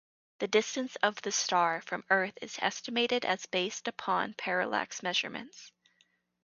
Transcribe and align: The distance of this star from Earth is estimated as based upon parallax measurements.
The 0.39 0.47
distance 0.47 0.95
of 1.03 1.21
this 1.21 1.35
star 1.35 1.79
from 1.79 2.03
Earth 2.09 2.35
is 2.41 2.57
estimated 2.59 3.23
as 3.23 3.45
based 3.45 3.87
upon 3.87 4.33
parallax 4.33 5.03
measurements. 5.03 5.71